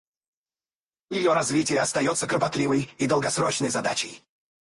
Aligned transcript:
Ее 1.11 1.31
развитие 1.33 1.79
остается 1.79 2.25
кропотливой 2.25 2.89
и 2.97 3.05
долгосрочной 3.05 3.69
задачей. 3.69 4.23